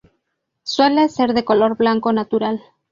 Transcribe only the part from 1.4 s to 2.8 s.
color blanco natural.